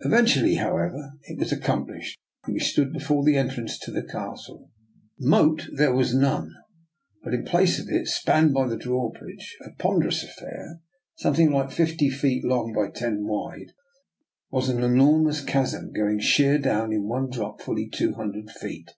[0.00, 4.68] Eventually, however, it was ac complished, and we stood before the entrance to the castle.
[5.18, 6.52] Moat there was none,
[7.24, 10.80] but in place of it, and spanned by the drawbridge— a ponderous affair,
[11.16, 13.72] something like fifty feet long by ten wide—
[14.52, 18.90] was an enormous chasm going sheer down in one drop fully two hun dred feet.